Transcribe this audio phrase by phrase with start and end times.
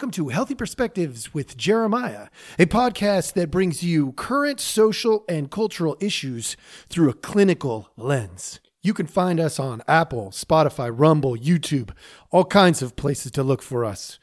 [0.00, 5.98] welcome to Healthy Perspectives with Jeremiah, a podcast that brings you current social and cultural
[6.00, 6.56] issues
[6.88, 8.60] through a clinical lens.
[8.82, 11.90] You can find us on Apple, Spotify, Rumble, YouTube,
[12.30, 14.18] all kinds of places to look for us.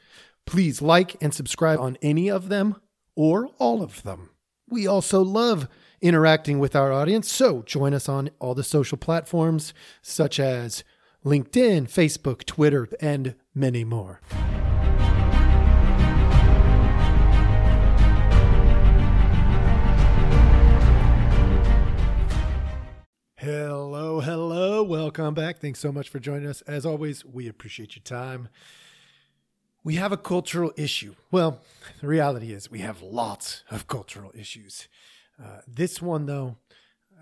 [0.46, 2.74] Please like and subscribe on any of them
[3.14, 4.30] or all of them.
[4.68, 5.68] We also love
[6.00, 10.82] interacting with our audience, so join us on all the social platforms such as
[11.24, 14.20] LinkedIn, Facebook, Twitter, and many more.
[23.40, 24.82] Hello, hello.
[24.82, 25.60] Welcome back.
[25.60, 26.60] Thanks so much for joining us.
[26.62, 28.48] As always, we appreciate your time.
[29.84, 31.14] We have a cultural issue.
[31.30, 31.60] Well,
[32.00, 34.88] the reality is we have lots of cultural issues.
[35.40, 36.56] Uh, this one, though,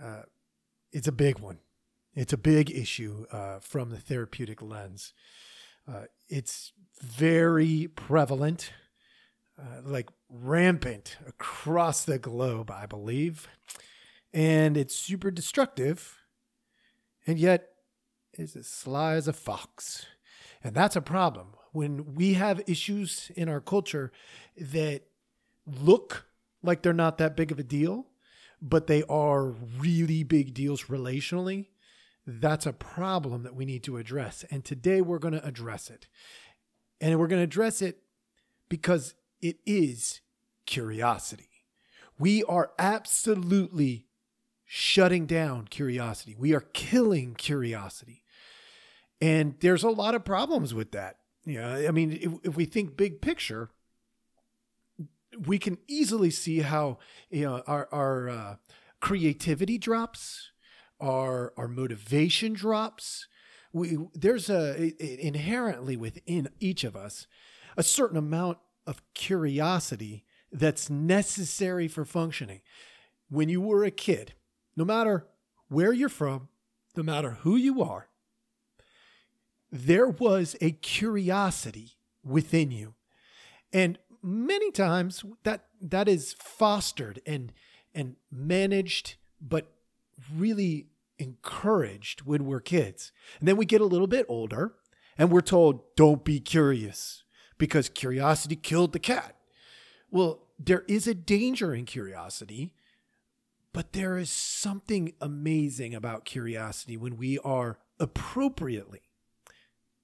[0.03, 0.23] uh,
[0.91, 1.59] it's a big one.
[2.15, 5.13] It's a big issue uh, from the therapeutic lens.
[5.87, 6.73] Uh, it's
[7.03, 8.73] very prevalent,
[9.61, 13.49] uh, like rampant across the globe, I believe
[14.37, 16.19] and it's super destructive,
[17.27, 17.71] and yet
[18.35, 20.05] is as sly as a fox.
[20.63, 21.55] And that's a problem.
[21.73, 24.13] When we have issues in our culture
[24.59, 25.05] that
[25.67, 26.27] look
[26.63, 28.09] like they're not that big of a deal,
[28.61, 31.69] but they are really big deals relationally,
[32.27, 34.45] that's a problem that we need to address.
[34.51, 36.09] And today we're going to address it.
[37.01, 38.01] And we're going to address it
[38.69, 40.21] because it is
[40.67, 41.49] curiosity.
[42.19, 44.06] We are absolutely
[44.67, 46.35] shutting down curiosity.
[46.37, 48.25] We are killing curiosity.
[49.21, 51.19] And there's a lot of problems with that.
[51.47, 53.71] Know, I mean, if, if we think big picture,
[55.47, 56.99] we can easily see how
[57.31, 58.57] you know our our uh,
[59.01, 60.51] creativity drops,
[61.01, 63.29] our our motivation drops.
[63.73, 67.27] We there's a, a inherently within each of us
[67.77, 72.63] a certain amount of curiosity that's necessary for functioning.
[73.29, 74.35] When you were a kid,
[74.77, 75.27] no matter
[75.69, 76.49] where you're from,
[76.97, 78.09] no matter who you are,
[79.73, 82.95] there was a curiosity within you.
[83.73, 87.53] And many times that that is fostered and
[87.95, 89.73] and managed but
[90.35, 90.89] really
[91.19, 93.13] encouraged when we're kids.
[93.39, 94.75] And then we get a little bit older
[95.19, 97.25] and we're told don't be curious
[97.59, 99.37] because curiosity killed the cat.
[100.11, 102.73] Well, there is a danger in curiosity
[103.77, 109.03] but there is something amazing about curiosity when we are appropriately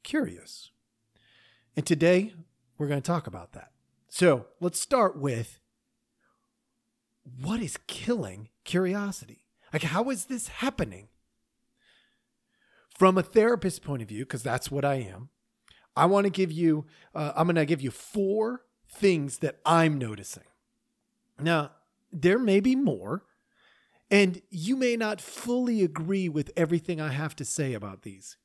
[0.02, 0.72] curious.
[1.74, 2.34] And today
[2.76, 3.70] we're going to talk about that.
[4.10, 5.58] So let's start with
[7.40, 9.46] what is killing curiosity?
[9.72, 11.08] Like, how is this happening?
[12.98, 15.30] From a therapist's point of view, because that's what I am,
[15.96, 16.84] I want to give you,
[17.14, 20.44] uh, I'm going to give you four things that I'm noticing.
[21.40, 21.70] Now,
[22.12, 23.24] there may be more,
[24.12, 28.36] and you may not fully agree with everything I have to say about these,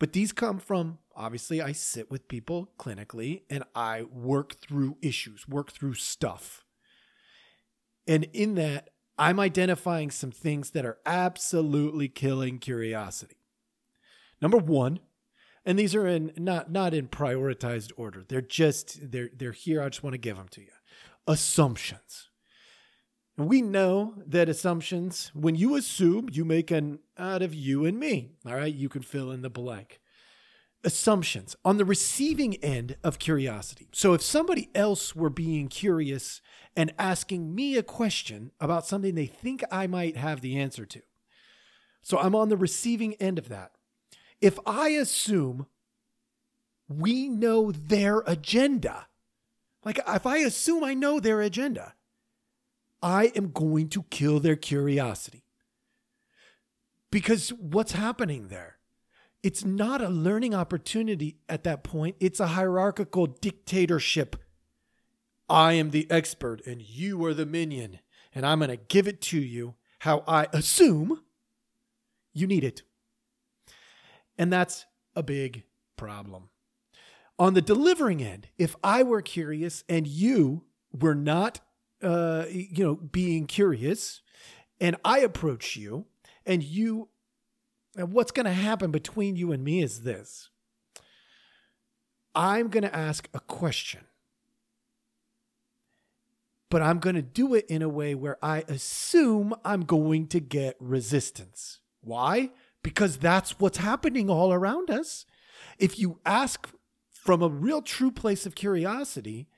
[0.00, 5.46] but these come from obviously, I sit with people clinically and I work through issues,
[5.46, 6.64] work through stuff.
[8.06, 13.36] And in that, I'm identifying some things that are absolutely killing curiosity.
[14.40, 15.00] Number one,
[15.66, 18.24] and these are in not not in prioritized order.
[18.26, 19.82] They're just they're they're here.
[19.82, 20.72] I just want to give them to you.
[21.26, 22.29] Assumptions.
[23.46, 28.32] We know that assumptions, when you assume, you make an out of you and me.
[28.46, 30.00] All right, you can fill in the blank.
[30.84, 33.88] Assumptions on the receiving end of curiosity.
[33.92, 36.40] So if somebody else were being curious
[36.76, 41.02] and asking me a question about something they think I might have the answer to.
[42.02, 43.72] So I'm on the receiving end of that.
[44.40, 45.66] If I assume
[46.88, 49.06] we know their agenda,
[49.84, 51.94] like if I assume I know their agenda,
[53.02, 55.44] I am going to kill their curiosity.
[57.10, 58.76] Because what's happening there?
[59.42, 64.36] It's not a learning opportunity at that point, it's a hierarchical dictatorship.
[65.48, 68.00] I am the expert and you are the minion,
[68.34, 71.22] and I'm going to give it to you how I assume
[72.32, 72.82] you need it.
[74.38, 74.86] And that's
[75.16, 75.64] a big
[75.96, 76.50] problem.
[77.38, 81.60] On the delivering end, if I were curious and you were not
[82.02, 84.22] uh, you know, being curious,
[84.80, 86.06] and I approach you,
[86.46, 87.08] and you,
[87.96, 90.50] and what's going to happen between you and me is this
[92.34, 94.02] I'm going to ask a question,
[96.70, 100.40] but I'm going to do it in a way where I assume I'm going to
[100.40, 101.80] get resistance.
[102.00, 102.50] Why?
[102.82, 105.26] Because that's what's happening all around us.
[105.78, 106.70] If you ask
[107.12, 109.48] from a real true place of curiosity,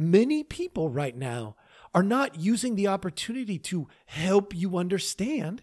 [0.00, 1.56] Many people right now
[1.94, 5.62] are not using the opportunity to help you understand.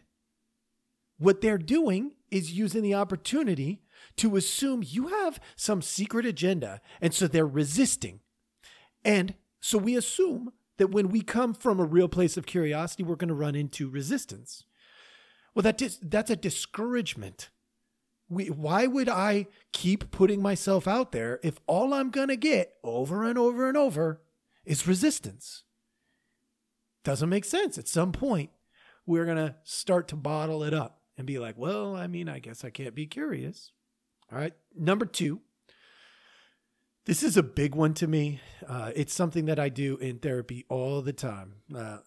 [1.18, 3.82] What they're doing is using the opportunity
[4.18, 6.82] to assume you have some secret agenda.
[7.02, 8.20] And so they're resisting.
[9.04, 13.16] And so we assume that when we come from a real place of curiosity, we're
[13.16, 14.64] going to run into resistance.
[15.54, 17.50] Well, that dis- that's a discouragement.
[18.28, 22.74] We, why would I keep putting myself out there if all I'm going to get
[22.84, 24.22] over and over and over
[24.66, 25.64] is resistance?
[27.06, 27.78] Doesn't make sense.
[27.78, 28.50] At some point,
[29.06, 32.40] we're going to start to bottle it up and be like, well, I mean, I
[32.40, 33.72] guess I can't be curious.
[34.32, 34.54] All right.
[34.76, 35.42] Number two,
[37.06, 38.42] this is a big one to me.
[38.68, 41.58] Uh, it's something that I do in therapy all the time.
[41.74, 42.00] Uh,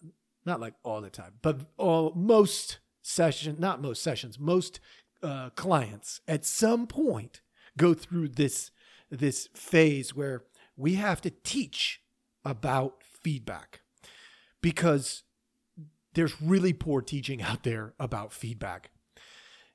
[0.45, 4.81] not like all the time, but all most session, not most sessions, most
[5.23, 7.41] uh, clients at some point
[7.77, 8.71] go through this
[9.09, 10.43] this phase where
[10.75, 12.01] we have to teach
[12.43, 13.81] about feedback
[14.61, 15.23] because
[16.13, 18.91] there's really poor teaching out there about feedback.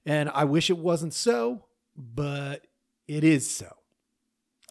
[0.06, 1.64] And I wish it wasn't so,
[1.96, 2.66] but
[3.08, 3.68] it is so.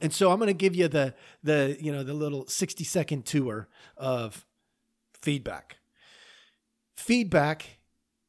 [0.01, 1.13] And so I'm going to give you the
[1.43, 4.45] the you know the little 60 second tour of
[5.21, 5.77] feedback.
[6.97, 7.79] Feedback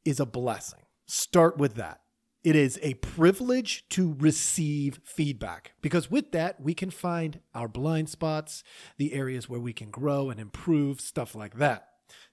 [0.04, 0.80] is a blessing.
[1.06, 2.00] Start with that.
[2.44, 8.10] It is a privilege to receive feedback because with that, we can find our blind
[8.10, 8.62] spots,
[8.98, 11.88] the areas where we can grow and improve, stuff like that.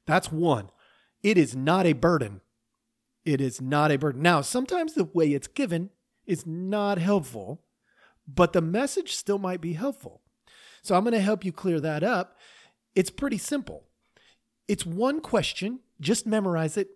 [0.05, 0.69] That's one.
[1.23, 2.41] It is not a burden.
[3.23, 4.21] It is not a burden.
[4.21, 5.91] Now, sometimes the way it's given
[6.25, 7.63] is not helpful,
[8.27, 10.23] but the message still might be helpful.
[10.81, 12.37] So I'm going to help you clear that up.
[12.95, 13.85] It's pretty simple.
[14.67, 16.89] It's one question, just memorize it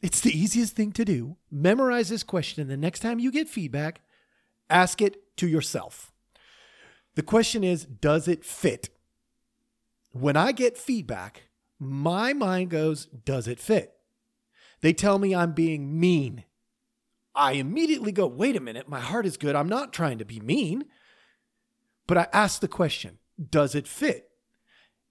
[0.00, 1.36] it's the easiest thing to do.
[1.50, 2.68] Memorize this question.
[2.68, 4.00] The next time you get feedback,
[4.70, 6.12] ask it to yourself.
[7.14, 8.90] The question is Does it fit?
[10.12, 11.48] When I get feedback,
[11.78, 13.94] my mind goes, Does it fit?
[14.80, 16.44] They tell me I'm being mean.
[17.34, 19.56] I immediately go, Wait a minute, my heart is good.
[19.56, 20.84] I'm not trying to be mean.
[22.06, 23.18] But I ask the question,
[23.50, 24.30] Does it fit?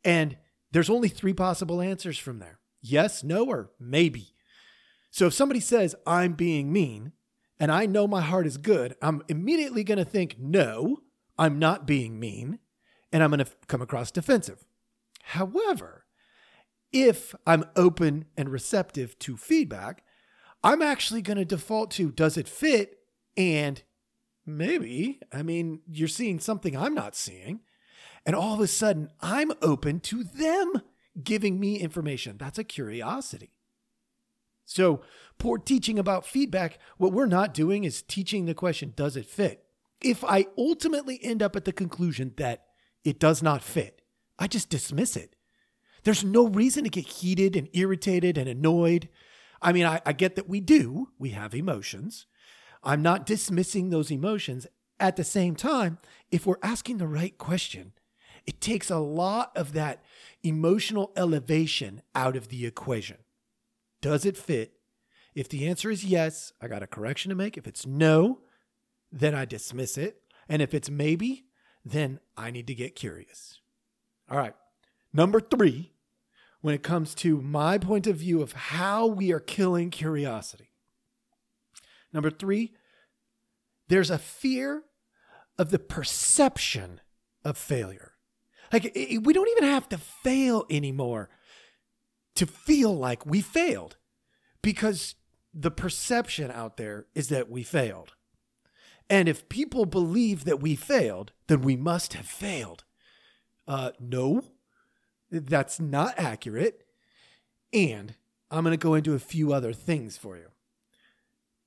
[0.03, 0.37] And
[0.71, 4.36] there's only three possible answers from there yes, no, or maybe.
[5.11, 7.13] So if somebody says, I'm being mean,
[7.59, 10.97] and I know my heart is good, I'm immediately going to think, no,
[11.37, 12.59] I'm not being mean,
[13.11, 14.65] and I'm going to come across defensive.
[15.23, 16.05] However,
[16.91, 20.03] if I'm open and receptive to feedback,
[20.63, 22.99] I'm actually going to default to does it fit?
[23.35, 23.81] And
[24.45, 27.61] maybe, I mean, you're seeing something I'm not seeing.
[28.25, 30.81] And all of a sudden, I'm open to them
[31.23, 32.37] giving me information.
[32.37, 33.51] That's a curiosity.
[34.67, 35.01] So,
[35.39, 39.63] poor teaching about feedback, what we're not doing is teaching the question, does it fit?
[40.01, 42.65] If I ultimately end up at the conclusion that
[43.05, 44.01] it does not fit,
[44.37, 45.37] I just dismiss it.
[46.03, 49.07] There's no reason to get heated and irritated and annoyed.
[49.61, 52.27] I mean, I, I get that we do, we have emotions.
[52.83, 54.67] I'm not dismissing those emotions.
[54.99, 55.97] At the same time,
[56.29, 57.93] if we're asking the right question,
[58.45, 60.03] it takes a lot of that
[60.43, 63.17] emotional elevation out of the equation.
[64.07, 64.71] Does it fit?
[65.35, 67.57] If the answer is yes, I got a correction to make.
[67.57, 68.39] If it's no,
[69.11, 70.21] then I dismiss it.
[70.47, 71.43] And if it's maybe,
[71.83, 73.59] then I need to get curious.
[74.31, 74.53] All right.
[75.11, 75.91] Number three,
[76.61, 80.69] when it comes to my point of view of how we are killing curiosity.
[82.13, 82.75] Number three,
[83.89, 84.83] there's a fear
[85.57, 87.01] of the perception
[87.43, 88.13] of failure.
[88.71, 91.29] Like, we don't even have to fail anymore
[92.37, 93.97] to feel like we failed
[94.61, 95.15] because
[95.53, 98.13] the perception out there is that we failed.
[99.09, 102.83] And if people believe that we failed, then we must have failed.
[103.67, 104.43] Uh, no,
[105.31, 106.83] that's not accurate.
[107.73, 108.15] And
[108.51, 110.49] I'm going to go into a few other things for you.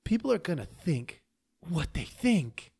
[0.03, 1.21] People are going to think
[1.59, 2.71] what they think.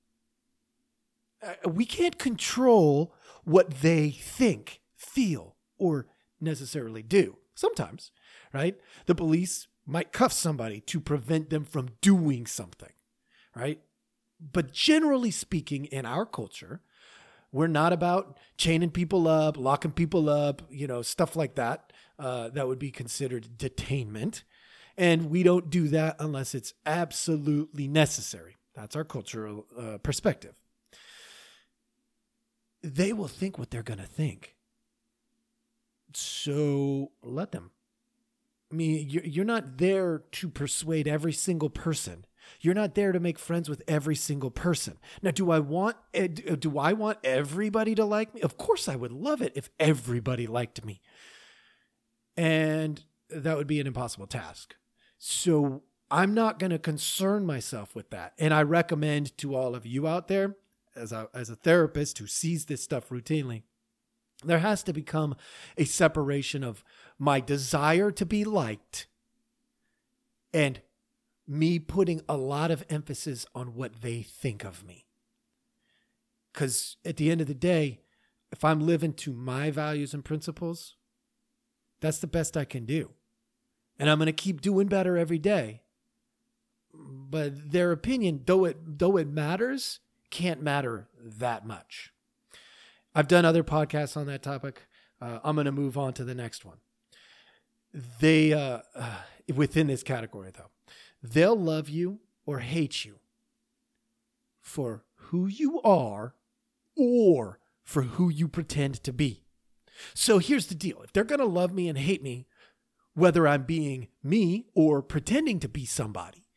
[1.43, 6.07] Uh, we can't control what they think, feel, or
[6.39, 7.38] necessarily do.
[7.55, 8.12] Sometimes,
[8.53, 8.75] right?
[9.05, 12.93] The police might cuff somebody to prevent them from doing something,
[13.55, 13.81] right?
[14.39, 16.81] But generally speaking, in our culture,
[17.51, 21.91] we're not about chaining people up, locking people up, you know, stuff like that.
[22.17, 24.43] Uh, that would be considered detainment.
[24.98, 28.58] And we don't do that unless it's absolutely necessary.
[28.75, 30.53] That's our cultural uh, perspective.
[32.84, 34.55] They will think what they're going to think.
[36.18, 37.72] So let them.
[38.72, 42.25] I mean, you're not there to persuade every single person
[42.60, 44.98] You're not there to make friends with every single person.
[45.22, 48.41] Now, do I want eh, do I want everybody to like me?
[48.41, 51.01] Of course I would love it if everybody liked me.
[52.36, 54.75] And that would be an impossible task.
[55.18, 58.34] So I'm not going to concern myself with that.
[58.38, 60.58] And I recommend to all of you out there
[60.96, 63.63] as a as a therapist who sees this stuff routinely,
[64.43, 65.36] there has to become
[65.77, 66.83] a separation of
[67.19, 69.07] my desire to be liked
[70.53, 70.81] and
[71.48, 75.05] me putting a lot of emphasis on what they think of me.
[76.51, 78.01] Because at the end of the day,
[78.51, 80.95] if I'm living to my values and principles,
[82.01, 83.12] that's the best I can do.
[83.98, 85.83] And I'm going to keep doing better every day.
[86.93, 92.12] But their opinion, though it though it matters, can't matter that much.
[93.13, 94.88] I've done other podcasts on that topic.
[95.22, 96.77] Uh, I'm going to move on to the next one.
[98.20, 99.15] They, uh, uh,
[99.53, 100.70] within this category though,
[101.22, 103.20] they'll love you or hate you
[104.60, 106.36] for who you are
[106.96, 109.44] or for who you pretend to be.
[110.13, 112.48] So here's the deal if they're going to love me and hate me,
[113.13, 116.48] whether I'm being me or pretending to be somebody,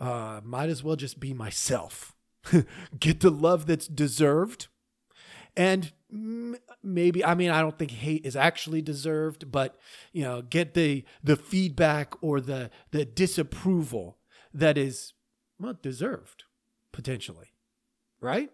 [0.00, 2.14] uh, might as well just be myself.
[2.98, 4.68] Get the love that's deserved
[5.56, 5.92] and
[6.82, 9.76] maybe i mean i don't think hate is actually deserved but
[10.12, 14.16] you know get the the feedback or the the disapproval
[14.54, 15.12] that is
[15.58, 16.44] well deserved
[16.92, 17.52] potentially
[18.20, 18.50] right?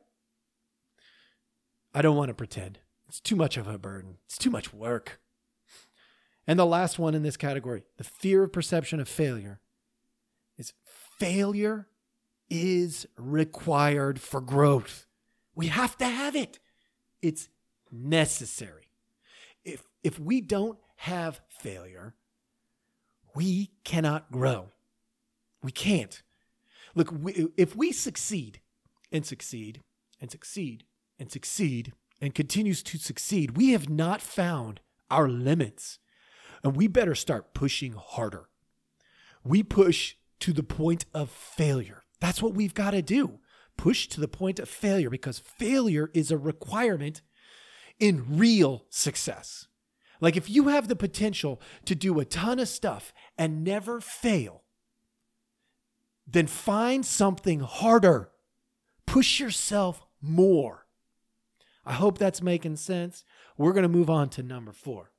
[1.95, 2.79] I don't want to pretend.
[3.09, 4.19] It's too much of a burden.
[4.27, 5.21] It's too much work.
[6.47, 9.61] And the last one in this category the fear of perception of failure
[10.59, 11.89] is failure
[12.51, 15.07] is required for growth.
[15.55, 16.59] We have to have it
[17.23, 17.49] it's
[17.91, 18.89] necessary.
[19.65, 22.15] If if we don't have failure,
[23.35, 24.71] we cannot grow.
[25.63, 26.23] We can't.
[26.95, 28.61] Look, we, if we succeed
[29.11, 29.81] and succeed
[30.21, 30.85] and succeed
[31.19, 35.99] and succeed and continues to succeed, we have not found our limits.
[36.65, 38.49] And we better start pushing harder.
[39.45, 42.05] We push to the point of failure.
[42.21, 43.41] That's what we've got to do
[43.77, 47.23] push to the point of failure because failure is a requirement
[47.99, 49.69] in real success.
[50.21, 54.63] Like if you have the potential to do a ton of stuff and never fail,
[56.27, 58.31] then find something harder.
[59.07, 60.87] Push yourself more.
[61.85, 63.25] I hope that's making sense.
[63.59, 65.11] We're going to move on to number four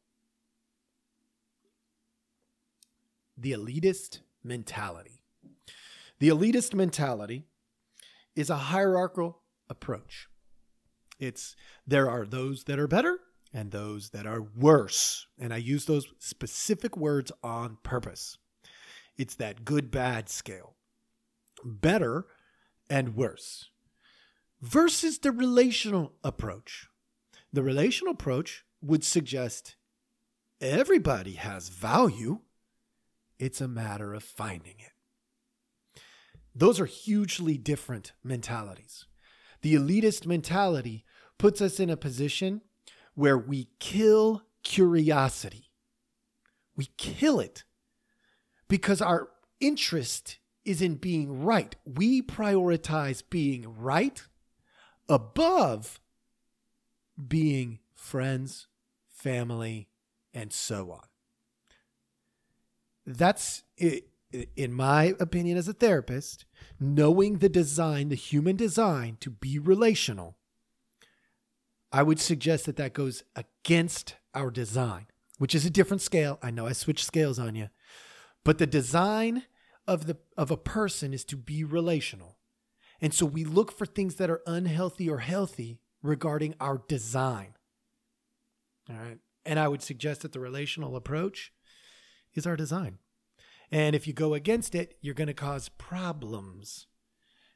[3.37, 5.21] the elitist mentality.
[6.19, 7.45] The elitist mentality
[8.35, 10.27] is a hierarchical approach.
[11.19, 13.19] It's there are those that are better
[13.53, 15.27] and those that are worse.
[15.39, 18.37] And I use those specific words on purpose.
[19.17, 20.75] It's that good bad scale.
[21.63, 22.25] Better
[22.89, 23.69] and worse
[24.63, 26.87] versus the relational approach.
[27.51, 29.75] The relational approach would suggest
[30.61, 32.39] everybody has value,
[33.37, 34.92] it's a matter of finding it.
[36.55, 39.05] Those are hugely different mentalities.
[39.61, 41.05] The elitist mentality
[41.37, 42.61] puts us in a position
[43.15, 45.71] where we kill curiosity.
[46.75, 47.63] We kill it
[48.67, 49.29] because our
[49.59, 51.75] interest is in being right.
[51.85, 54.21] We prioritize being right
[55.09, 55.99] above
[57.27, 58.67] being friends,
[59.09, 59.89] family,
[60.33, 61.05] and so on.
[63.05, 64.12] That's it
[64.55, 66.45] in my opinion as a therapist,
[66.79, 70.37] knowing the design, the human design to be relational,
[71.91, 76.39] I would suggest that that goes against our design, which is a different scale.
[76.41, 77.69] I know I switched scales on you,
[78.43, 79.43] but the design
[79.87, 82.37] of the of a person is to be relational.
[83.01, 87.55] And so we look for things that are unhealthy or healthy regarding our design.
[88.89, 89.19] All right?
[89.45, 91.51] And I would suggest that the relational approach
[92.33, 92.99] is our design.
[93.73, 96.85] And if you go against it, you're going to cause problems.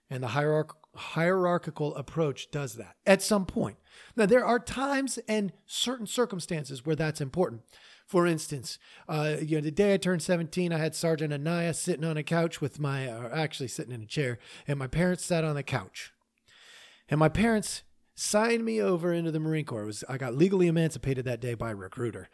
[0.09, 3.77] And the hierarch- hierarchical approach does that at some point.
[4.15, 7.61] Now, there are times and certain circumstances where that's important.
[8.07, 12.05] For instance, uh, you know, the day I turned 17, I had Sergeant Anaya sitting
[12.05, 15.43] on a couch with my, or actually sitting in a chair, and my parents sat
[15.43, 16.13] on the couch.
[17.09, 17.83] And my parents
[18.15, 19.85] signed me over into the Marine Corps.
[19.85, 22.27] Was, I got legally emancipated that day by a recruiter.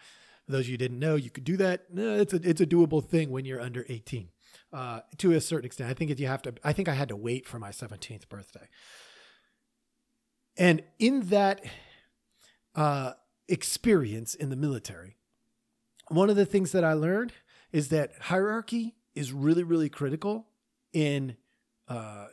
[0.46, 1.94] For those of you didn't know, you could do that.
[1.94, 4.30] No, it's a it's a doable thing when you're under 18.
[4.72, 6.54] Uh, to a certain extent, I think if you have to.
[6.64, 8.68] I think I had to wait for my 17th birthday.
[10.58, 11.64] And in that
[12.76, 13.14] uh,
[13.48, 15.18] experience in the military,
[16.10, 17.34] one of the things that I learned
[17.72, 20.48] is that hierarchy is really, really critical
[20.92, 21.38] in
[21.88, 22.28] uh,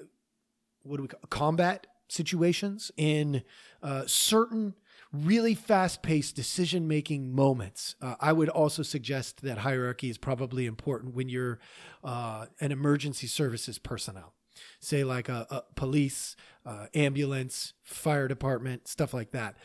[0.83, 3.43] what do we call combat situations, in
[3.83, 4.75] uh, certain
[5.13, 7.97] really fast paced decision making moments.
[8.01, 11.59] Uh, I would also suggest that hierarchy is probably important when you're
[12.05, 14.35] uh, an emergency services personnel,
[14.79, 19.57] say like a, a police, uh, ambulance, fire department, stuff like that.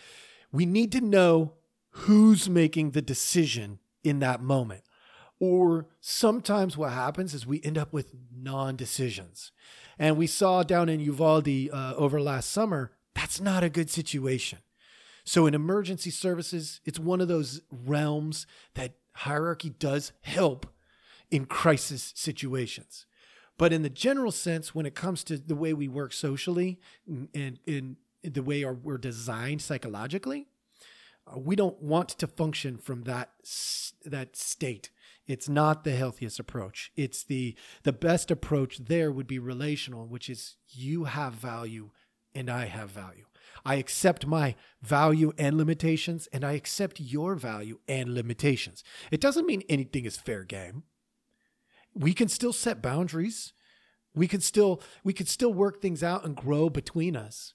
[0.52, 1.54] We need to know
[1.92, 4.82] who's making the decision in that moment.
[5.40, 9.52] Or sometimes what happens is we end up with non decisions.
[10.00, 14.60] And we saw down in Uvalde uh, over last summer, that's not a good situation.
[15.26, 20.68] So, in emergency services, it's one of those realms that hierarchy does help
[21.32, 23.08] in crisis situations.
[23.58, 27.60] But in the general sense, when it comes to the way we work socially and
[27.66, 30.48] in the way our, we're designed psychologically,
[31.26, 33.32] uh, we don't want to function from that
[34.06, 34.92] that state.
[35.26, 36.92] It's not the healthiest approach.
[36.96, 41.90] It's the the best approach there would be relational, which is you have value
[42.36, 43.26] and I have value.
[43.64, 48.84] I accept my value and limitations and I accept your value and limitations.
[49.12, 50.84] It doesn't mean anything is fair game.
[51.94, 53.54] We can still set boundaries.
[54.14, 57.54] We could still we could still work things out and grow between us.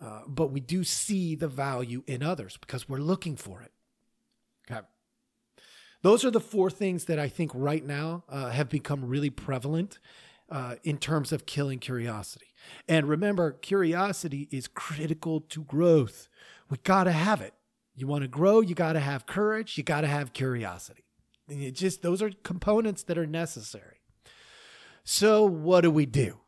[0.00, 3.72] Uh, but we do see the value in others because we're looking for it.
[4.70, 4.86] Okay.
[6.02, 9.98] Those are the four things that I think right now uh, have become really prevalent
[10.50, 12.53] uh, in terms of killing curiosity.
[12.88, 16.28] And remember, curiosity is critical to growth.
[16.70, 17.54] We got to have it.
[17.94, 21.04] You want to grow, you got to have courage, you got to have curiosity.
[21.48, 24.00] It just those are components that are necessary.
[25.04, 26.38] So, what do we do?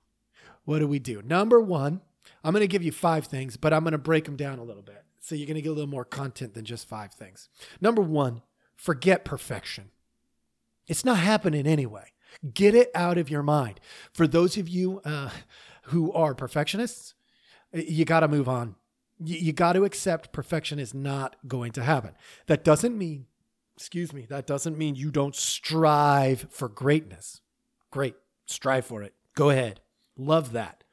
[0.65, 1.23] What do we do?
[1.23, 2.01] Number 1,
[2.43, 4.65] I'm going to give you five things, but I'm going to break them down a
[4.65, 5.05] little bit.
[5.21, 7.49] So you're going to get a little more content than just five things.
[7.81, 8.43] Number one,
[8.77, 9.91] forget perfection.
[10.87, 12.13] It's not happening anyway.
[12.55, 13.81] Get it out of your mind.
[14.13, 15.31] For those of you uh,
[15.87, 17.15] who are perfectionists,
[17.73, 18.76] you got to move on.
[19.19, 22.13] You, you got to accept perfection is not going to happen.
[22.47, 23.26] That doesn't mean,
[23.76, 27.41] excuse me, that doesn't mean you don't strive for greatness.
[27.91, 28.15] Great.
[28.47, 29.15] Strive for it.
[29.34, 29.80] Go ahead.
[30.17, 30.84] Love that.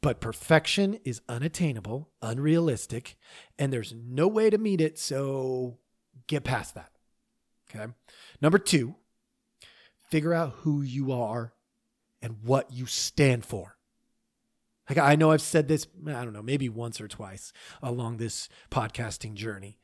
[0.00, 3.16] But perfection is unattainable, unrealistic,
[3.58, 4.98] and there's no way to meet it.
[4.98, 5.78] So
[6.28, 6.92] get past that.
[7.68, 7.92] Okay.
[8.40, 8.94] Number two,
[10.08, 11.52] figure out who you are
[12.22, 13.77] and what you stand for.
[14.88, 18.48] Like I know I've said this, I don't know, maybe once or twice along this
[18.70, 19.78] podcasting journey,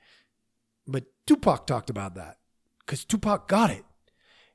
[0.87, 2.39] but Tupac talked about that
[2.81, 3.85] because Tupac got it.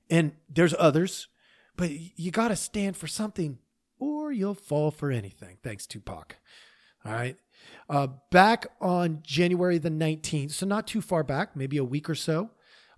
[0.10, 1.28] And there's others,
[1.76, 3.60] but you got to stand for something
[4.00, 5.58] or you'll fall for anything.
[5.64, 6.38] Thanks, Tupac.
[7.06, 7.38] All right.
[7.90, 12.16] Uh, back on January the 19th, so not too far back, maybe a week or
[12.16, 12.50] so,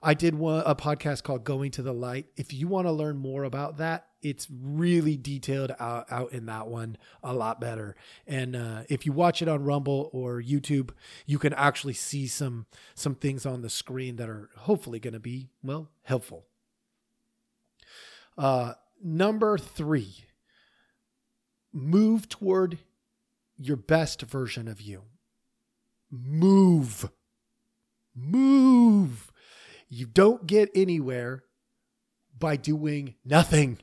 [0.02, 2.28] I did one, a podcast called Going to the Light.
[2.36, 6.68] If you want to learn more about that, it's really detailed out, out in that
[6.68, 7.96] one a lot better.
[8.28, 10.92] And uh, if you watch it on Rumble or YouTube,
[11.26, 15.20] you can actually see some some things on the screen that are hopefully going to
[15.20, 16.46] be well helpful.
[18.38, 20.26] Uh, number three,
[21.74, 22.78] move toward
[23.58, 25.04] your best version of you.
[26.10, 27.10] Move.
[28.16, 29.32] Move.
[29.88, 31.44] You don't get anywhere
[32.38, 33.78] by doing nothing.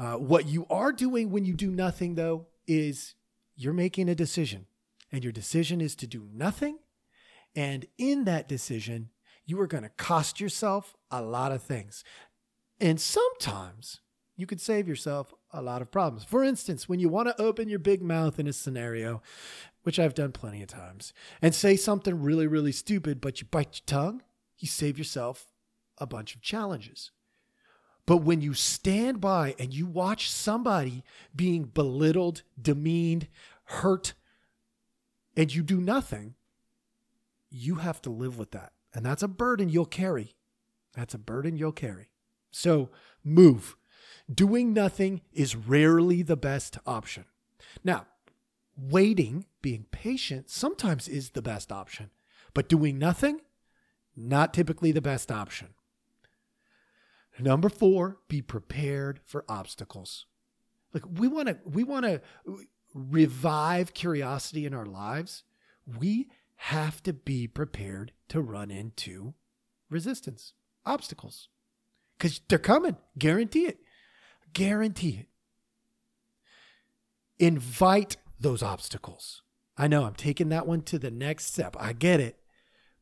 [0.00, 3.14] Uh, what you are doing when you do nothing, though, is
[3.54, 4.64] you're making a decision.
[5.12, 6.78] And your decision is to do nothing.
[7.54, 9.10] And in that decision,
[9.44, 12.02] you are going to cost yourself a lot of things.
[12.80, 14.00] And sometimes
[14.38, 16.24] you could save yourself a lot of problems.
[16.24, 19.20] For instance, when you want to open your big mouth in a scenario,
[19.82, 23.80] which I've done plenty of times, and say something really, really stupid, but you bite
[23.82, 24.22] your tongue,
[24.56, 25.52] you save yourself
[25.98, 27.10] a bunch of challenges.
[28.10, 33.28] But when you stand by and you watch somebody being belittled, demeaned,
[33.66, 34.14] hurt,
[35.36, 36.34] and you do nothing,
[37.50, 38.72] you have to live with that.
[38.92, 40.34] And that's a burden you'll carry.
[40.92, 42.10] That's a burden you'll carry.
[42.50, 42.88] So
[43.22, 43.76] move
[44.28, 47.26] doing nothing is rarely the best option.
[47.84, 48.06] Now,
[48.76, 52.10] waiting, being patient, sometimes is the best option,
[52.54, 53.42] but doing nothing,
[54.16, 55.74] not typically the best option.
[57.40, 60.26] Number four, be prepared for obstacles.
[60.92, 62.20] Like we want to, we want to
[62.94, 65.44] revive curiosity in our lives.
[65.98, 69.34] We have to be prepared to run into
[69.88, 70.52] resistance,
[70.84, 71.48] obstacles,
[72.18, 72.96] because they're coming.
[73.18, 73.78] Guarantee it.
[74.52, 75.26] Guarantee it.
[77.38, 79.42] Invite those obstacles.
[79.78, 81.76] I know I'm taking that one to the next step.
[81.80, 82.38] I get it.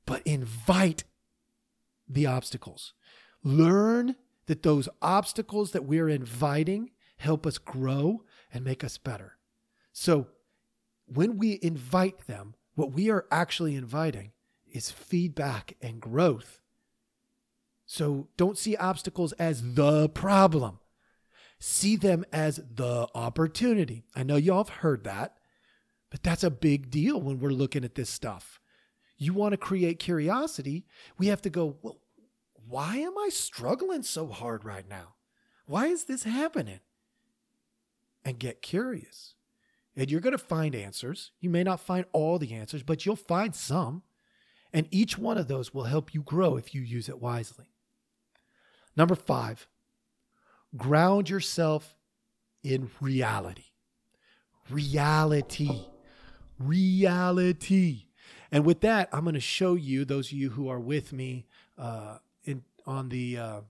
[0.06, 1.04] But invite
[2.08, 2.94] the obstacles.
[3.42, 4.14] Learn
[4.48, 9.36] that those obstacles that we're inviting help us grow and make us better.
[9.92, 10.28] So
[11.06, 14.32] when we invite them, what we are actually inviting
[14.72, 16.60] is feedback and growth.
[17.84, 20.78] So don't see obstacles as the problem.
[21.58, 24.04] See them as the opportunity.
[24.14, 25.38] I know y'all have heard that,
[26.10, 28.60] but that's a big deal when we're looking at this stuff.
[29.16, 30.86] You want to create curiosity,
[31.18, 31.98] we have to go, well,
[32.68, 35.14] why am I struggling so hard right now?
[35.66, 36.80] Why is this happening?
[38.24, 39.34] And get curious.
[39.96, 41.32] And you're going to find answers.
[41.40, 44.02] You may not find all the answers, but you'll find some.
[44.72, 47.66] And each one of those will help you grow if you use it wisely.
[48.96, 49.66] Number five,
[50.76, 51.96] ground yourself
[52.62, 53.64] in reality.
[54.68, 55.86] Reality.
[56.58, 58.04] Reality.
[58.52, 61.46] And with that, I'm going to show you, those of you who are with me
[61.78, 62.18] uh,
[62.88, 63.60] on the, uh,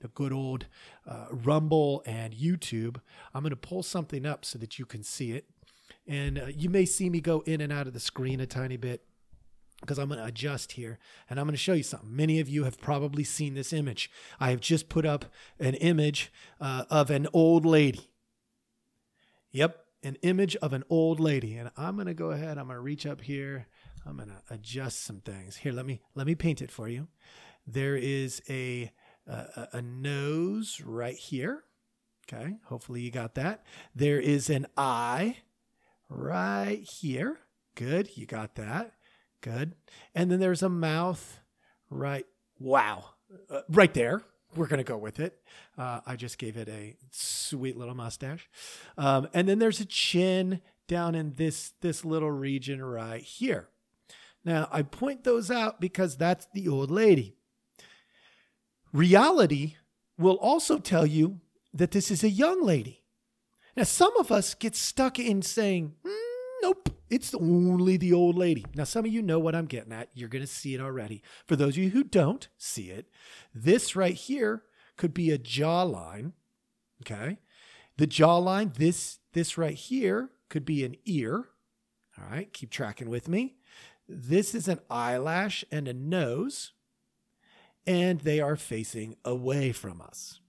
[0.00, 0.66] the good old
[1.06, 2.98] uh, Rumble and YouTube,
[3.34, 5.44] I'm going to pull something up so that you can see it.
[6.06, 8.76] And uh, you may see me go in and out of the screen a tiny
[8.76, 9.02] bit
[9.80, 12.14] because I'm going to adjust here and I'm going to show you something.
[12.14, 14.10] Many of you have probably seen this image.
[14.38, 15.26] I have just put up
[15.58, 18.08] an image uh, of an old lady.
[19.52, 21.56] Yep, an image of an old lady.
[21.56, 23.66] And I'm going to go ahead, I'm going to reach up here.
[24.06, 25.56] I'm going to adjust some things.
[25.56, 27.08] Here, let me let me paint it for you.
[27.72, 28.92] There is a
[29.26, 31.64] a, a nose right here.
[32.32, 33.64] Okay, hopefully you got that.
[33.94, 35.38] There is an eye
[36.08, 37.38] right here.
[37.74, 38.92] Good, you got that.
[39.40, 39.74] Good.
[40.14, 41.40] And then there's a mouth
[41.88, 42.26] right.
[42.58, 43.10] Wow.
[43.48, 44.22] Uh, right there.
[44.56, 45.40] We're going to go with it.
[45.78, 48.48] Uh, I just gave it a sweet little mustache.
[48.98, 53.68] Um, and then there's a chin down in this, this little region right here.
[54.44, 57.36] Now, I point those out because that's the old lady.
[58.92, 59.76] Reality
[60.18, 61.40] will also tell you
[61.72, 63.04] that this is a young lady.
[63.76, 66.16] Now, some of us get stuck in saying, mm,
[66.62, 68.64] nope, it's only the old lady.
[68.74, 70.08] Now, some of you know what I'm getting at.
[70.14, 71.22] You're going to see it already.
[71.46, 73.08] For those of you who don't see it,
[73.54, 74.64] this right here
[74.96, 76.32] could be a jawline.
[77.02, 77.38] Okay.
[77.96, 81.48] The jawline, this, this right here could be an ear.
[82.18, 82.52] All right.
[82.52, 83.56] Keep tracking with me.
[84.08, 86.72] This is an eyelash and a nose,
[87.90, 90.40] and they are facing away from us.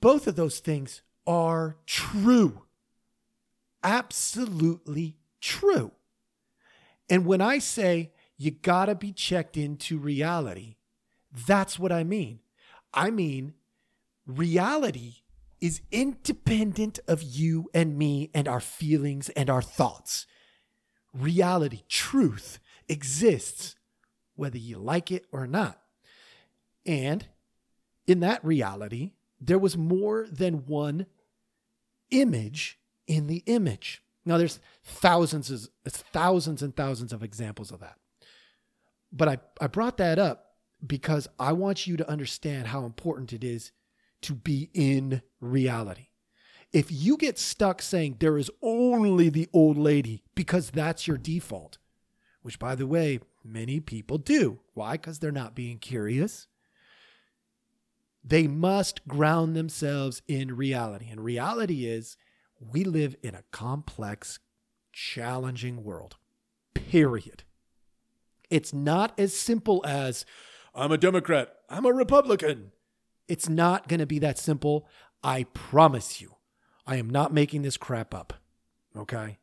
[0.00, 2.62] Both of those things are true
[3.82, 5.92] absolutely true.
[7.08, 10.76] And when I say you got to be checked into reality,
[11.46, 12.40] that's what I mean.
[12.94, 13.54] I mean,
[14.26, 15.16] reality
[15.60, 20.26] is independent of you and me and our feelings and our thoughts.
[21.14, 23.76] Reality, truth exists
[24.36, 25.80] whether you like it or not.
[26.86, 27.26] And
[28.06, 31.06] in that reality, there was more than one
[32.10, 34.02] image in the image.
[34.24, 37.96] Now there's thousands of thousands and thousands of examples of that.
[39.12, 40.52] But I, I brought that up
[40.84, 43.72] because I want you to understand how important it is
[44.22, 46.08] to be in reality.
[46.72, 51.78] If you get stuck saying there is only the old lady because that's your default,
[52.40, 54.60] which by the way, many people do.
[54.74, 54.92] Why?
[54.92, 56.46] Because they're not being curious.
[58.24, 61.08] They must ground themselves in reality.
[61.10, 62.16] And reality is
[62.60, 64.38] we live in a complex,
[64.92, 66.16] challenging world.
[66.74, 67.42] Period.
[68.50, 70.24] It's not as simple as
[70.74, 72.72] I'm a Democrat, I'm a Republican.
[73.28, 74.86] It's not going to be that simple.
[75.22, 76.36] I promise you.
[76.86, 78.34] I am not making this crap up.
[78.96, 79.38] Okay?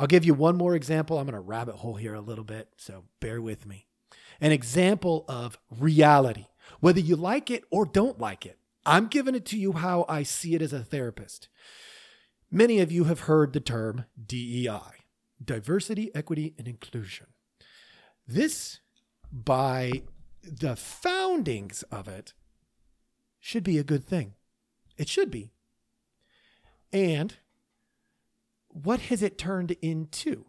[0.00, 1.18] I'll give you one more example.
[1.18, 3.86] I'm going to rabbit hole here a little bit, so bear with me.
[4.40, 6.46] An example of reality,
[6.80, 8.58] whether you like it or don't like it.
[8.86, 11.50] I'm giving it to you how I see it as a therapist.
[12.50, 15.04] Many of you have heard the term DEI,
[15.44, 17.26] diversity, equity, and inclusion.
[18.26, 18.80] This,
[19.30, 20.04] by
[20.42, 22.32] the foundings of it,
[23.38, 24.32] should be a good thing.
[24.96, 25.52] It should be.
[26.90, 27.36] And
[28.70, 30.46] what has it turned into?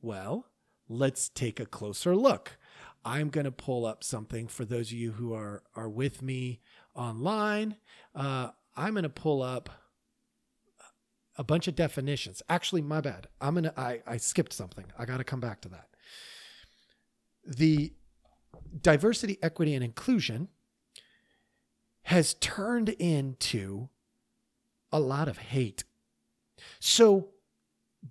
[0.00, 0.46] Well,
[0.88, 2.58] let's take a closer look.
[3.04, 6.60] I'm going to pull up something for those of you who are, are with me
[6.94, 7.76] online.
[8.14, 9.70] Uh, I'm going to pull up
[11.38, 12.42] a bunch of definitions.
[12.48, 13.28] Actually, my bad.
[13.40, 14.86] I'm gonna I, I skipped something.
[14.98, 15.86] I gotta come back to that.
[17.46, 17.92] The
[18.82, 20.48] diversity, equity, and inclusion
[22.02, 23.88] has turned into
[24.90, 25.84] a lot of hate.
[26.80, 27.28] So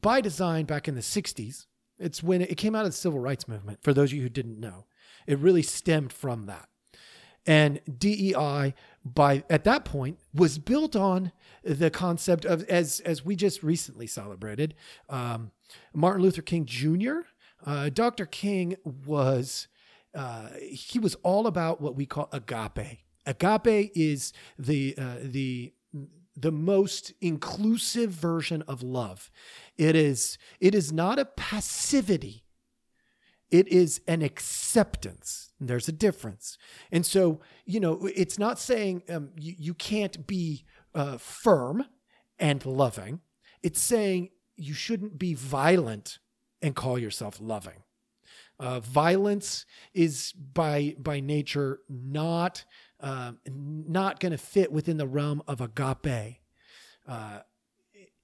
[0.01, 1.65] by design back in the 60s,
[1.99, 4.29] it's when it came out of the civil rights movement, for those of you who
[4.29, 4.85] didn't know.
[5.25, 6.69] It really stemmed from that.
[7.45, 8.73] And DEI
[9.05, 11.31] by at that point was built on
[11.63, 14.75] the concept of as as we just recently celebrated
[15.07, 15.51] um,
[15.93, 17.19] Martin Luther King Jr.
[17.65, 18.25] Uh, Dr.
[18.25, 19.69] King was
[20.13, 22.99] uh, he was all about what we call agape.
[23.25, 25.73] Agape is the uh, the
[26.39, 29.31] the most inclusive version of love.
[29.77, 32.43] It is it is not a passivity.
[33.49, 35.53] It is an acceptance.
[35.59, 36.57] There's a difference.
[36.91, 41.85] And so, you know, it's not saying um, you, you can't be uh, firm
[42.37, 43.21] and loving.
[43.63, 46.19] It's saying you shouldn't be violent
[46.61, 47.83] and call yourself loving.
[48.59, 52.65] Uh, violence is by by nature not
[52.99, 56.37] uh, not going to fit within the realm of agape.
[57.07, 57.39] Uh,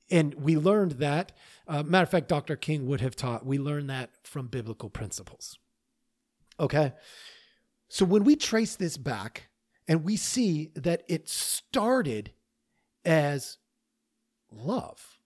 [0.09, 1.31] and we learned that.
[1.67, 2.55] Uh, matter of fact, Dr.
[2.55, 3.45] King would have taught.
[3.45, 5.57] We learned that from biblical principles.
[6.59, 6.93] Okay,
[7.89, 9.49] so when we trace this back
[9.87, 12.31] and we see that it started
[13.05, 13.57] as
[14.51, 15.19] love,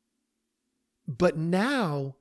[1.07, 2.15] but now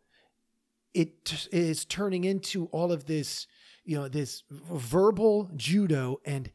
[0.92, 3.46] it t- is turning into all of this,
[3.84, 6.50] you know, this verbal judo and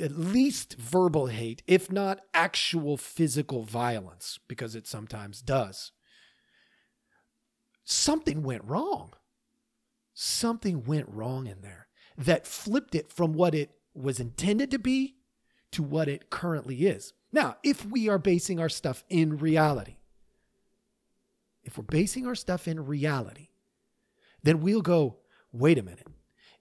[0.00, 5.92] at least verbal hate, if not actual physical violence, because it sometimes does.
[7.84, 9.12] Something went wrong.
[10.14, 15.16] Something went wrong in there that flipped it from what it was intended to be
[15.72, 17.12] to what it currently is.
[17.32, 19.96] Now, if we are basing our stuff in reality,
[21.64, 23.48] if we're basing our stuff in reality,
[24.42, 25.18] then we'll go,
[25.52, 26.06] wait a minute.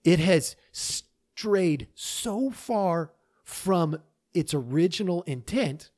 [0.04, 3.12] It has strayed so far
[3.52, 4.00] from
[4.34, 5.92] its original intent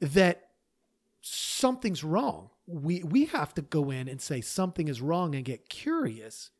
[0.00, 0.50] that
[1.20, 2.50] something's wrong.
[2.66, 6.50] We we have to go in and say something is wrong and get curious.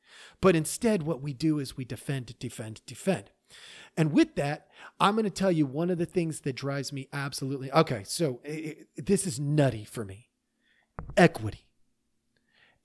[0.40, 3.30] But instead what we do is we defend, defend, defend.
[3.96, 4.68] And with that,
[4.98, 7.70] I'm going to tell you one of the things that drives me absolutely.
[7.72, 10.28] Okay, so it, it, this is nutty for me.
[11.16, 11.66] Equity.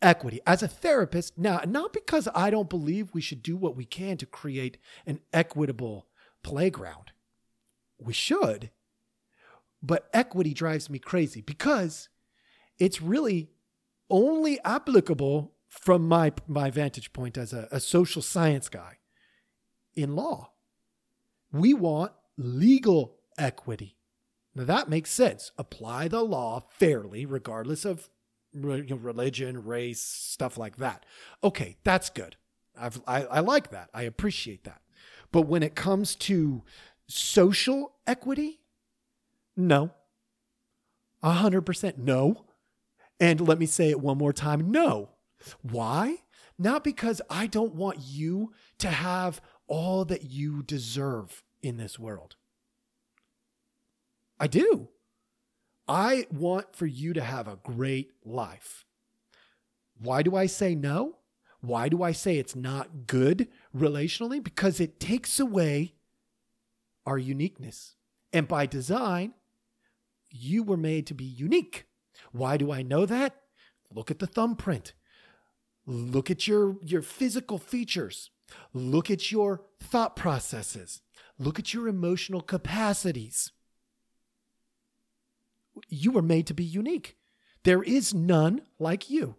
[0.01, 0.39] Equity.
[0.45, 4.17] As a therapist, now, not because I don't believe we should do what we can
[4.17, 6.07] to create an equitable
[6.45, 7.11] playground.
[7.97, 8.69] We should.
[9.81, 12.07] But equity drives me crazy because
[12.77, 13.49] it's really
[14.11, 18.99] only applicable from my, my vantage point as a, a social science guy
[19.95, 20.51] in law.
[21.51, 23.97] We want legal equity.
[24.53, 25.51] Now that makes sense.
[25.57, 28.09] Apply the law fairly, regardless of
[28.53, 31.05] religion, race, stuff like that.
[31.43, 32.35] Okay, that's good.
[32.79, 33.89] I've, I, I like that.
[33.95, 34.81] I appreciate that.
[35.35, 36.63] But when it comes to
[37.09, 38.61] social equity,
[39.57, 39.91] no.
[41.21, 42.45] 100% no.
[43.19, 45.09] And let me say it one more time no.
[45.61, 46.19] Why?
[46.57, 52.37] Not because I don't want you to have all that you deserve in this world.
[54.39, 54.87] I do.
[55.85, 58.85] I want for you to have a great life.
[59.99, 61.17] Why do I say no?
[61.65, 64.43] Why do I say it's not good relationally?
[64.43, 65.95] Because it takes away
[67.05, 67.95] our uniqueness.
[68.33, 69.33] And by design,
[70.29, 71.85] you were made to be unique.
[72.31, 73.35] Why do I know that?
[73.93, 74.93] Look at the thumbprint.
[75.85, 78.31] Look at your, your physical features.
[78.73, 81.01] Look at your thought processes.
[81.37, 83.51] Look at your emotional capacities.
[85.87, 87.17] You were made to be unique.
[87.63, 89.35] There is none like you.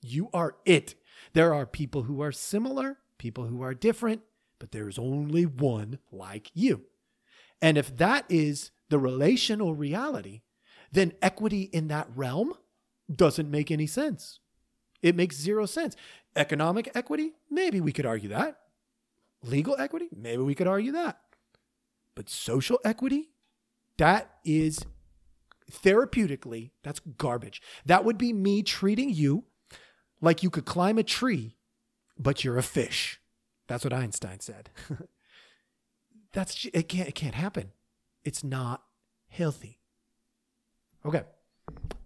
[0.00, 0.94] You are it.
[1.32, 4.20] There are people who are similar, people who are different,
[4.58, 6.82] but there is only one like you.
[7.62, 10.42] And if that is the relational reality,
[10.90, 12.52] then equity in that realm
[13.14, 14.40] doesn't make any sense.
[15.02, 15.94] It makes zero sense.
[16.34, 18.58] Economic equity, maybe we could argue that.
[19.44, 21.20] Legal equity, maybe we could argue that.
[22.16, 23.30] But social equity,
[23.98, 24.80] that is
[25.70, 27.62] therapeutically, that's garbage.
[27.86, 29.44] That would be me treating you
[30.20, 31.56] like you could climb a tree,
[32.18, 33.20] but you're a fish.
[33.68, 34.70] That's what Einstein said.
[36.32, 37.72] that's it can't it can't happen.
[38.24, 38.82] It's not
[39.28, 39.80] healthy.
[41.04, 41.22] Okay.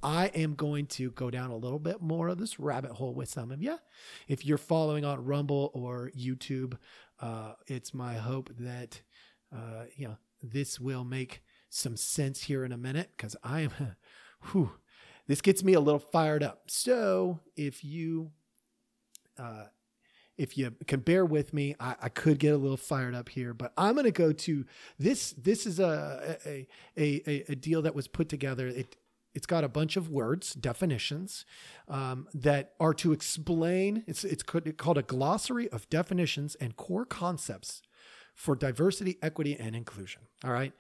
[0.03, 3.29] I am going to go down a little bit more of this rabbit hole with
[3.29, 3.79] some of you.
[4.29, 6.77] If you're following on Rumble or YouTube,
[7.21, 9.01] uh, it's my hope that
[9.53, 13.71] uh, you know this will make some sense here in a minute because I am,
[14.53, 14.73] whew,
[15.27, 16.65] this gets me a little fired up.
[16.69, 18.31] So if you,
[19.39, 19.65] uh,
[20.37, 23.55] if you can bear with me, I, I, could get a little fired up here,
[23.55, 24.65] but I'm going to go to
[24.99, 25.33] this.
[25.33, 28.67] This is a, a, a, a, deal that was put together.
[28.69, 28.97] It,
[29.35, 31.45] it's got a bunch of words, definitions
[31.89, 34.05] um, that are to explain.
[34.07, 37.83] It's it's called a glossary of definitions and core concepts
[38.35, 40.23] for diversity, equity, and inclusion.
[40.45, 40.73] All right.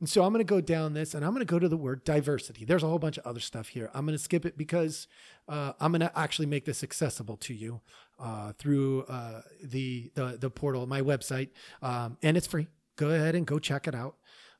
[0.00, 1.76] And so I'm going to go down this and I'm going to go to the
[1.76, 2.64] word diversity.
[2.64, 3.90] There's a whole bunch of other stuff here.
[3.94, 5.06] I'm going to skip it because
[5.48, 7.80] uh, I'm going to actually make this accessible to you
[8.18, 12.66] uh, through uh, the, the, the portal, my website, um, and it's free.
[12.96, 14.16] Go ahead and go check it out.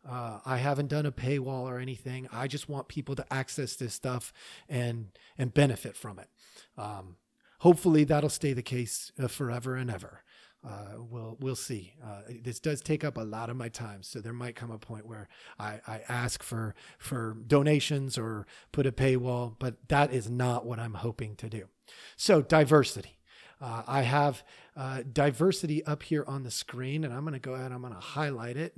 [0.09, 2.29] Uh, I haven't done a paywall or anything.
[2.31, 4.33] I just want people to access this stuff
[4.69, 6.29] and and benefit from it.
[6.77, 7.17] Um,
[7.61, 10.23] hopefully, that'll stay the case uh, forever and ever.
[10.67, 11.95] Uh, we'll we'll see.
[12.03, 14.79] Uh, this does take up a lot of my time, so there might come a
[14.79, 20.31] point where I, I ask for for donations or put a paywall, but that is
[20.31, 21.69] not what I'm hoping to do.
[22.17, 23.19] So diversity.
[23.61, 24.43] Uh, I have
[24.77, 27.67] uh, diversity up here on the screen, and I'm going to go ahead.
[27.67, 28.77] And I'm going to highlight it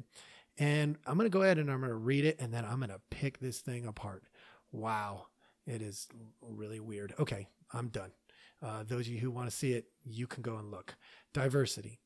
[0.59, 2.79] and I'm going to go ahead and I'm going to read it and then I'm
[2.79, 4.25] going to pick this thing apart.
[4.73, 5.27] Wow.
[5.67, 6.09] It is
[6.41, 7.15] really weird.
[7.19, 8.13] Okay, I'm done.
[8.63, 10.97] Uh, those of you who want to see it, you can go and look.
[11.33, 11.99] Diversity.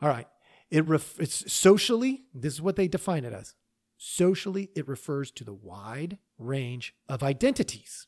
[0.00, 0.26] All right.
[0.70, 3.54] It ref- it's socially, this is what they define it as.
[3.96, 8.06] Socially, it refers to the wide range of identities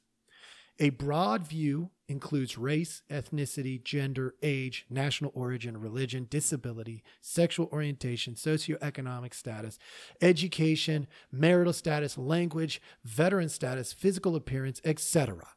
[0.80, 9.34] a broad view includes race, ethnicity, gender, age, national origin, religion, disability, sexual orientation, socioeconomic
[9.34, 9.78] status,
[10.22, 15.48] education, marital status, language, veteran status, physical appearance, etc.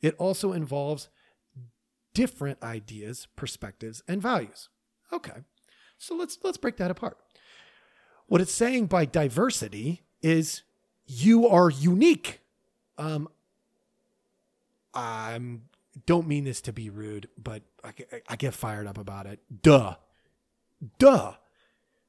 [0.00, 1.10] It also involves
[2.14, 4.68] different ideas, perspectives, and values.
[5.12, 5.44] Okay.
[5.98, 7.18] So let's let's break that apart.
[8.26, 10.62] What it's saying by diversity is
[11.06, 12.40] you are unique.
[12.98, 13.28] Um,
[14.94, 15.38] I
[16.06, 17.92] don't mean this to be rude, but I,
[18.28, 19.40] I get fired up about it.
[19.62, 19.96] Duh.
[20.98, 21.34] Duh.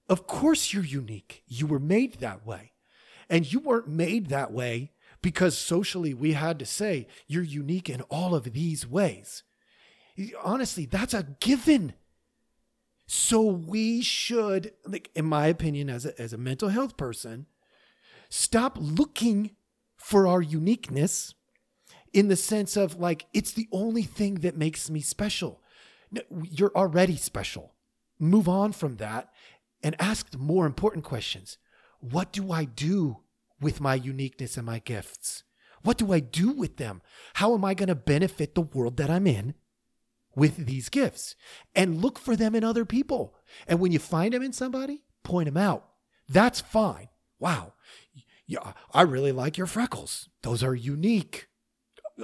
[0.09, 1.43] Of course you're unique.
[1.47, 2.71] You were made that way.
[3.29, 8.01] And you weren't made that way because socially we had to say you're unique in
[8.03, 9.43] all of these ways.
[10.43, 11.93] Honestly, that's a given.
[13.05, 17.47] So we should, like, in my opinion, as a, as a mental health person,
[18.29, 19.51] stop looking
[19.97, 21.33] for our uniqueness
[22.13, 25.61] in the sense of like, it's the only thing that makes me special.
[26.43, 27.73] You're already special.
[28.19, 29.29] Move on from that
[29.81, 31.57] and ask the more important questions.
[31.99, 33.17] What do I do
[33.59, 35.43] with my uniqueness and my gifts?
[35.81, 37.01] What do I do with them?
[37.35, 39.55] How am I going to benefit the world that I'm in
[40.35, 41.35] with these gifts?
[41.75, 43.35] And look for them in other people.
[43.67, 45.85] And when you find them in somebody, point them out.
[46.29, 47.09] That's fine.
[47.39, 47.73] Wow.
[48.45, 50.29] Yeah, I really like your freckles.
[50.41, 51.47] Those are unique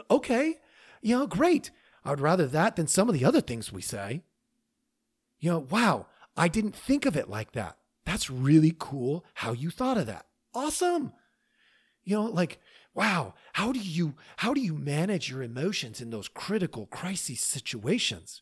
[0.10, 0.56] okay,
[1.02, 1.72] you know, great.
[2.04, 4.24] I would rather that than some of the other things we say.
[5.40, 7.78] You know, wow, I didn't think of it like that.
[8.06, 10.26] That's really cool how you thought of that.
[10.54, 11.14] Awesome.
[12.04, 12.60] You know, like,
[12.94, 18.42] wow, how do you how do you manage your emotions in those critical crisis situations?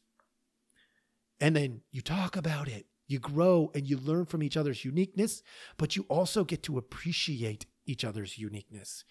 [1.40, 2.88] And then you talk about it.
[3.08, 5.42] You grow and you learn from each other's uniqueness,
[5.78, 9.06] but you also get to appreciate each other's uniqueness.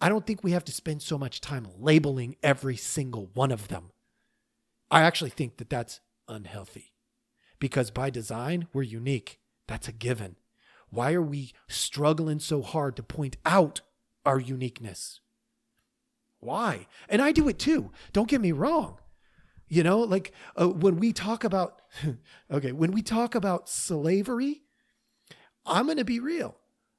[0.00, 3.68] I don't think we have to spend so much time labeling every single one of
[3.68, 3.92] them.
[4.90, 6.92] I actually think that that's unhealthy
[7.60, 9.38] because by design, we're unique.
[9.68, 10.36] That's a given.
[10.90, 13.80] Why are we struggling so hard to point out
[14.26, 15.20] our uniqueness?
[16.40, 16.86] Why?
[17.08, 17.90] And I do it too.
[18.12, 18.98] Don't get me wrong.
[19.68, 21.80] You know, like uh, when we talk about,
[22.50, 24.62] okay, when we talk about slavery,
[25.64, 26.56] I'm going to be real.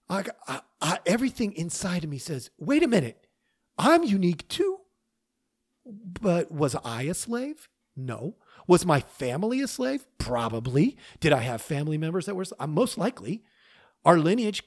[0.10, 3.28] I, I, I, everything inside of me says, wait a minute,
[3.78, 4.80] I'm unique too.
[5.86, 7.70] But was I a slave?
[7.96, 8.36] No.
[8.68, 10.06] Was my family a slave?
[10.18, 10.98] Probably.
[11.22, 12.46] Did I have family members that were?
[12.60, 13.44] Uh, most likely.
[14.08, 14.64] Our lineage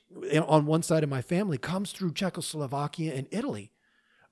[0.46, 3.72] on one side of my family comes through Czechoslovakia and Italy.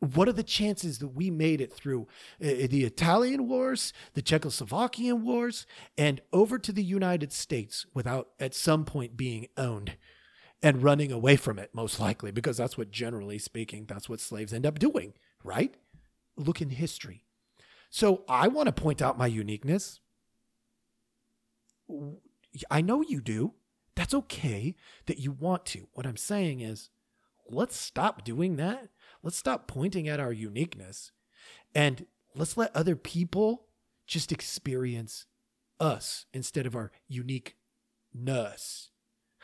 [0.00, 2.02] What are the chances that we made it through
[2.42, 5.64] uh, the Italian wars, the Czechoslovakian wars,
[5.96, 9.96] and over to the United States without at some point being owned?
[10.60, 14.52] and running away from it, most likely, because that's what, generally speaking, that's what slaves
[14.52, 15.12] end up doing,
[15.44, 15.72] right?
[16.36, 17.22] Look in history.
[17.90, 20.00] So I want to point out my uniqueness.
[22.68, 23.54] I know you do.
[23.98, 24.76] That's okay
[25.06, 25.88] that you want to.
[25.92, 26.88] What I'm saying is,
[27.50, 28.90] let's stop doing that.
[29.24, 31.10] Let's stop pointing at our uniqueness
[31.74, 33.66] and let's let other people
[34.06, 35.26] just experience
[35.80, 38.90] us instead of our uniqueness.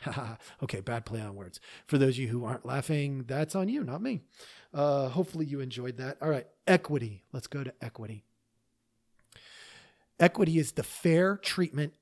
[0.62, 1.59] okay, bad play on words.
[1.88, 4.20] For those of you who aren't laughing, that's on you, not me.
[4.72, 6.18] Uh, hopefully you enjoyed that.
[6.22, 7.24] All right, equity.
[7.32, 8.22] Let's go to equity.
[10.20, 11.94] Equity is the fair treatment,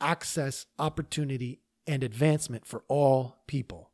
[0.00, 3.90] access, opportunity, and advancement for all people,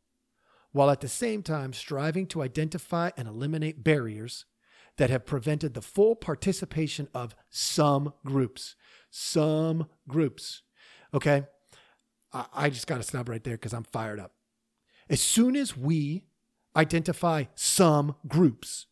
[0.72, 4.44] while at the same time striving to identify and eliminate barriers
[4.98, 8.74] that have prevented the full participation of some groups.
[9.10, 10.62] Some groups.
[11.14, 11.44] Okay.
[12.32, 14.32] I, I just got to stop right there because I'm fired up.
[15.08, 16.24] As soon as we
[16.76, 18.86] identify some groups,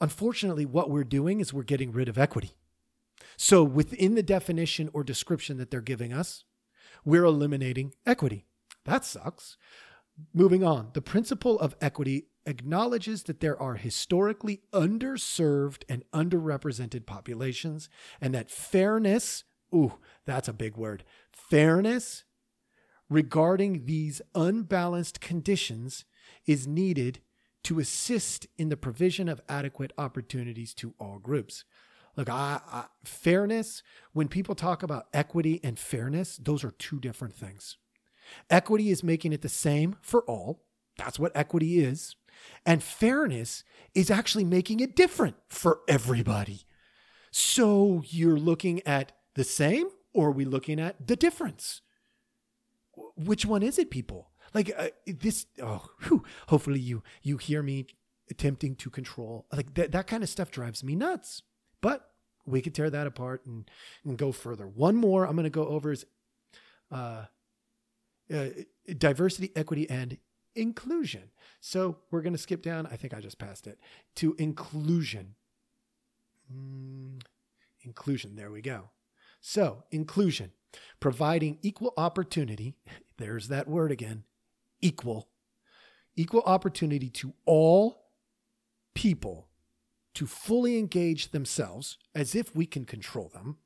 [0.00, 2.56] unfortunately, what we're doing is we're getting rid of equity.
[3.36, 6.44] So within the definition or description that they're giving us,
[7.04, 8.46] we're eliminating equity.
[8.84, 9.56] That sucks.
[10.32, 17.88] Moving on, the principle of equity acknowledges that there are historically underserved and underrepresented populations,
[18.20, 19.44] and that fairness,
[19.74, 19.94] ooh,
[20.24, 22.24] that's a big word, fairness
[23.08, 26.04] regarding these unbalanced conditions
[26.46, 27.20] is needed
[27.64, 31.64] to assist in the provision of adequate opportunities to all groups.
[32.16, 37.34] Look, I, I, fairness, when people talk about equity and fairness, those are two different
[37.34, 37.76] things.
[38.50, 40.62] Equity is making it the same for all.
[40.96, 42.16] That's what equity is.
[42.64, 46.62] And fairness is actually making it different for everybody.
[47.30, 51.80] So you're looking at the same or are we looking at the difference?
[53.16, 54.30] Which one is it, people?
[54.52, 57.86] Like uh, this, oh, whew, hopefully you you hear me
[58.30, 59.46] attempting to control.
[59.52, 61.42] Like that, that kind of stuff drives me nuts.
[61.84, 62.08] But
[62.46, 63.70] we could tear that apart and,
[64.06, 64.66] and go further.
[64.66, 66.06] One more I'm going to go over is
[66.90, 67.24] uh,
[68.32, 68.46] uh,
[68.96, 70.16] diversity, equity, and
[70.54, 71.24] inclusion.
[71.60, 72.88] So we're going to skip down.
[72.90, 73.78] I think I just passed it
[74.14, 75.34] to inclusion.
[76.50, 77.20] Mm,
[77.82, 78.34] inclusion.
[78.34, 78.88] There we go.
[79.42, 80.52] So inclusion,
[81.00, 82.76] providing equal opportunity.
[83.18, 84.24] There's that word again.
[84.80, 85.28] Equal.
[86.16, 88.06] Equal opportunity to all
[88.94, 89.48] people
[90.14, 93.58] to fully engage themselves as if we can control them,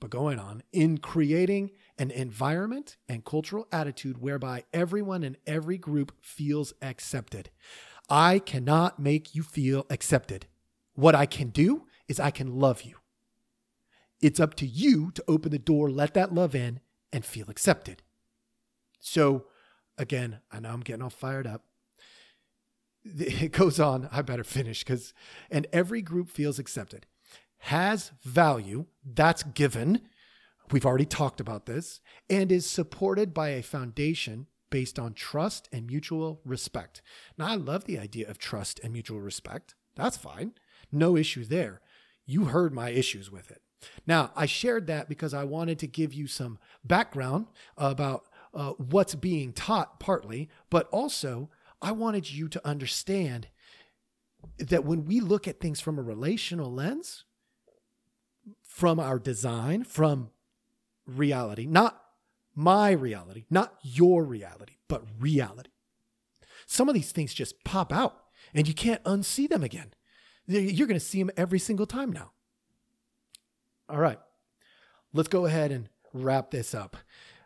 [0.00, 6.12] but going on in creating an environment and cultural attitude whereby everyone in every group
[6.20, 7.50] feels accepted.
[8.08, 10.46] I cannot make you feel accepted.
[10.94, 12.96] What I can do is I can love you.
[14.20, 16.80] It's up to you to open the door, let that love in,
[17.12, 18.02] and feel accepted.
[19.00, 19.46] So,
[19.96, 21.64] again, I know I'm getting all fired up
[23.18, 24.08] it goes on.
[24.12, 25.14] I better finish because,
[25.50, 27.06] and every group feels accepted,
[27.58, 30.02] has value that's given.
[30.70, 35.86] We've already talked about this, and is supported by a foundation based on trust and
[35.86, 37.00] mutual respect.
[37.38, 39.74] Now, I love the idea of trust and mutual respect.
[39.96, 40.52] That's fine.
[40.92, 41.80] No issue there.
[42.26, 43.62] You heard my issues with it.
[44.06, 47.46] Now, I shared that because I wanted to give you some background
[47.76, 51.48] about uh, what's being taught, partly, but also
[51.80, 53.48] I wanted you to understand
[54.58, 57.24] that when we look at things from a relational lens,
[58.62, 60.30] from our design, from
[61.06, 62.00] reality, not
[62.54, 65.70] my reality, not your reality, but reality.
[66.66, 68.24] Some of these things just pop out
[68.54, 69.94] and you can't unsee them again.
[70.46, 72.32] You're going to see them every single time now.
[73.88, 74.18] All right,
[75.12, 76.96] let's go ahead and wrap this up.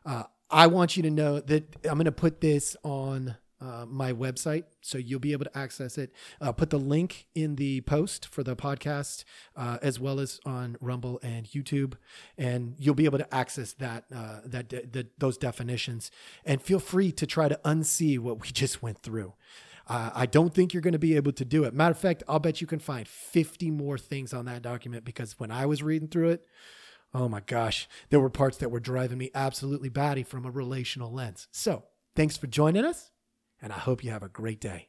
[0.05, 4.13] Uh, I want you to know that I'm going to put this on uh, my
[4.13, 6.13] website, so you'll be able to access it.
[6.41, 9.25] Uh, put the link in the post for the podcast,
[9.57, 11.95] uh, as well as on Rumble and YouTube,
[12.37, 16.11] and you'll be able to access that uh, that de- de- those definitions.
[16.45, 19.35] And feel free to try to unsee what we just went through.
[19.87, 21.75] Uh, I don't think you're going to be able to do it.
[21.75, 25.39] Matter of fact, I'll bet you can find 50 more things on that document because
[25.39, 26.47] when I was reading through it,
[27.13, 31.13] oh my gosh, there were parts that were driving me absolutely batty from a relational
[31.13, 31.49] lens.
[31.51, 31.85] So,
[32.15, 33.11] thanks for joining us
[33.63, 34.89] and I hope you have a great day.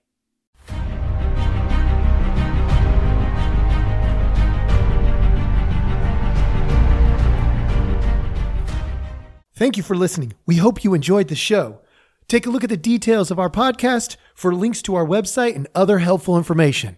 [9.55, 10.33] Thank you for listening.
[10.45, 11.79] We hope you enjoyed the show.
[12.27, 15.67] Take a look at the details of our podcast for links to our website and
[15.75, 16.97] other helpful information.